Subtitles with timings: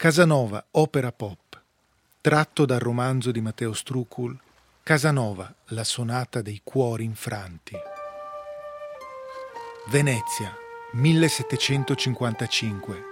[0.00, 1.60] Casanova, opera pop,
[2.22, 4.34] tratto dal romanzo di Matteo Strucul,
[4.82, 7.76] Casanova, la sonata dei cuori infranti.
[9.90, 10.56] Venezia,
[10.92, 13.02] 1755.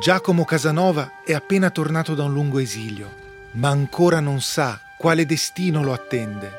[0.00, 3.12] Giacomo Casanova è appena tornato da un lungo esilio,
[3.54, 6.52] ma ancora non sa quale destino lo attende.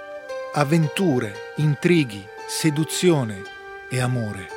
[0.55, 3.41] Avventure, intrighi, seduzione
[3.89, 4.49] e amore.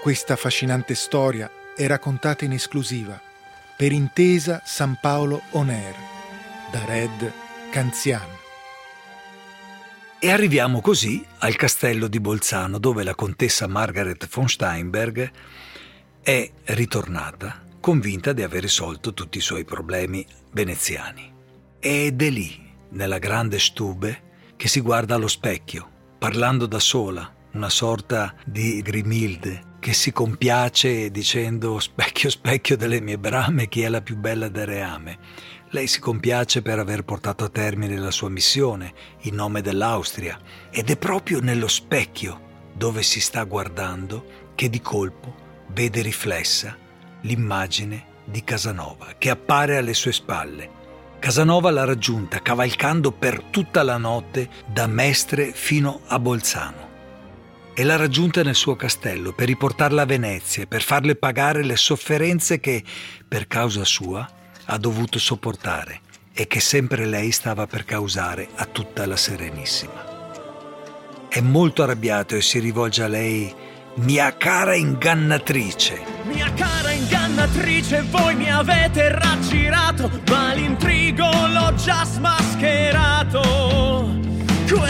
[0.00, 3.20] Questa affascinante storia è raccontata in esclusiva
[3.76, 5.94] per intesa San Paolo On Air
[6.70, 7.32] da Red
[7.70, 8.28] Canzian.
[10.18, 15.30] E arriviamo così al castello di Bolzano dove la contessa Margaret von Steinberg
[16.22, 21.30] è ritornata convinta di aver risolto tutti i suoi problemi veneziani.
[21.78, 24.22] Ed è lì, nella grande stube,
[24.56, 31.10] che si guarda allo specchio, parlando da sola, una sorta di Grimilde che si compiace
[31.10, 35.18] dicendo specchio specchio delle mie brame chi è la più bella del reame.
[35.72, 40.88] Lei si compiace per aver portato a termine la sua missione in nome dell'Austria ed
[40.88, 45.34] è proprio nello specchio dove si sta guardando che di colpo
[45.74, 46.74] vede riflessa
[47.20, 50.70] l'immagine di Casanova che appare alle sue spalle.
[51.18, 56.93] Casanova l'ha raggiunta cavalcando per tutta la notte da Mestre fino a Bolzano
[57.74, 62.60] e l'ha raggiunta nel suo castello per riportarla a Venezia per farle pagare le sofferenze
[62.60, 62.82] che,
[63.26, 64.26] per causa sua,
[64.66, 66.00] ha dovuto sopportare
[66.32, 70.12] e che sempre lei stava per causare a tutta la Serenissima.
[71.28, 73.52] È molto arrabbiato e si rivolge a lei,
[73.96, 76.00] mia cara ingannatrice.
[76.24, 83.42] Mia cara ingannatrice, voi mi avete raggirato, ma l'intrigo l'ho già smascherato.
[84.70, 84.88] Con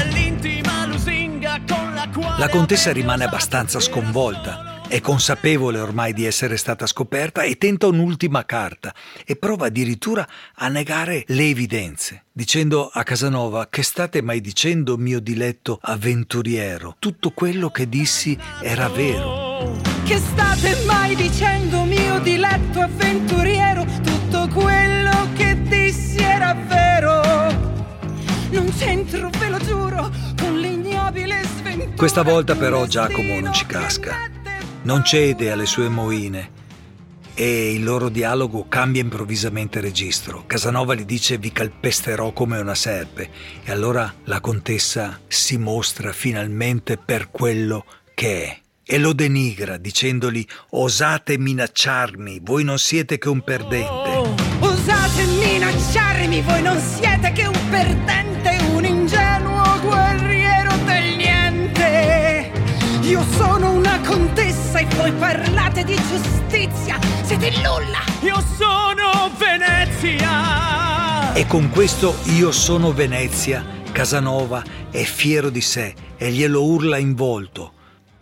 [2.37, 8.45] la contessa rimane abbastanza sconvolta, è consapevole ormai di essere stata scoperta e tenta un'ultima
[8.45, 8.93] carta
[9.25, 15.21] e prova addirittura a negare le evidenze, dicendo a Casanova che state mai dicendo mio
[15.21, 19.81] diletto avventuriero, tutto quello che dissi era vero.
[20.05, 21.84] Che state mai dicendo
[31.97, 34.29] Questa volta però Giacomo non ci casca,
[34.83, 36.51] non cede alle sue moine
[37.35, 40.45] e il loro dialogo cambia improvvisamente registro.
[40.47, 43.31] Casanova gli dice vi calpesterò come una serpe
[43.65, 47.85] e allora la contessa si mostra finalmente per quello
[48.15, 54.43] che è e lo denigra dicendogli osate minacciarmi, voi non siete che un perdente.
[54.59, 58.34] Osate minacciarmi, voi non siete che un perdente,
[63.05, 67.99] Io sono una contessa e voi parlate di giustizia, siete nulla.
[68.23, 71.35] Io sono Venezia.
[71.35, 77.15] E con questo io sono Venezia, Casanova è fiero di sé e glielo urla in
[77.15, 77.73] volto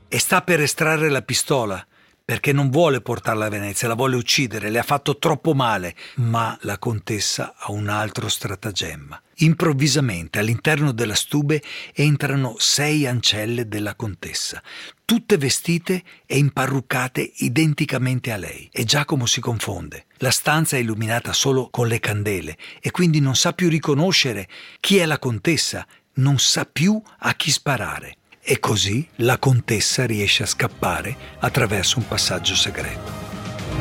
[0.08, 1.86] e sta per estrarre la pistola
[2.24, 6.56] perché non vuole portarla a Venezia, la vuole uccidere, le ha fatto troppo male, ma
[6.62, 9.20] la contessa ha un altro stratagemma.
[9.36, 11.62] Improvvisamente all'interno della stube
[11.94, 14.62] entrano sei ancelle della contessa,
[15.04, 18.68] tutte vestite e imparruccate identicamente a lei.
[18.72, 20.06] E Giacomo si confonde.
[20.18, 24.98] La stanza è illuminata solo con le candele e quindi non sa più riconoscere chi
[24.98, 30.46] è la contessa, non sa più a chi sparare e così la contessa riesce a
[30.46, 33.10] scappare attraverso un passaggio segreto.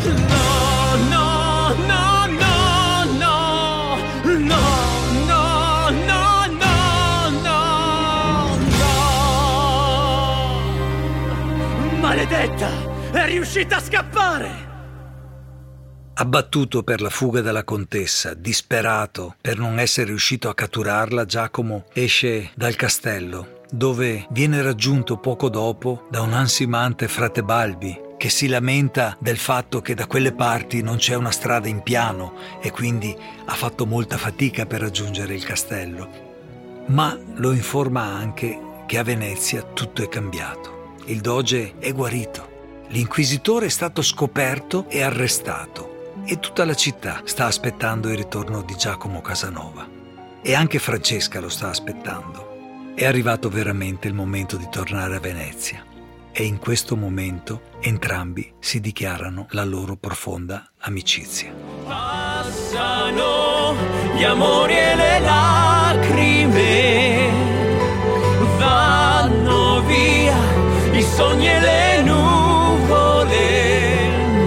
[0.04, 4.60] No, no, no, no, no, no,
[5.26, 8.58] no, no, no, no,
[12.00, 12.90] Maledetta!
[13.12, 14.70] È riuscita a scappare!
[16.14, 22.52] Abbattuto per la fuga della contessa, disperato per non essere riuscito a catturarla, Giacomo esce
[22.54, 29.16] dal castello dove viene raggiunto poco dopo da un ansimante frate Balbi che si lamenta
[29.18, 33.54] del fatto che da quelle parti non c'è una strada in piano e quindi ha
[33.54, 36.10] fatto molta fatica per raggiungere il castello.
[36.88, 40.98] Ma lo informa anche che a Venezia tutto è cambiato.
[41.06, 47.46] Il doge è guarito, l'inquisitore è stato scoperto e arrestato e tutta la città sta
[47.46, 49.88] aspettando il ritorno di Giacomo Casanova.
[50.44, 52.51] E anche Francesca lo sta aspettando.
[52.94, 55.84] È arrivato veramente il momento di tornare a Venezia
[56.32, 61.52] e in questo momento entrambi si dichiarano la loro profonda amicizia.
[61.86, 63.76] Passano
[64.16, 66.60] gli amori e le lacrime,
[68.58, 70.38] vanno via
[70.92, 73.40] i sogni e le nuvole,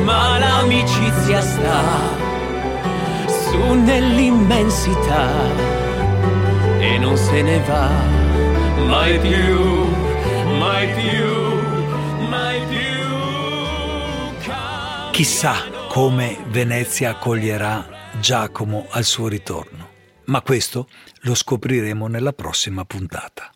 [0.05, 1.82] ma l'amicizia sta
[3.26, 5.29] su nell'immensità
[6.79, 8.24] e non se ne va
[8.87, 9.61] mai più,
[10.59, 12.82] mai più, mai più.
[15.11, 15.55] Chissà
[15.88, 17.87] come Venezia accoglierà
[18.21, 19.88] Giacomo al suo ritorno,
[20.26, 20.88] ma questo
[21.21, 23.53] lo scopriremo nella prossima puntata.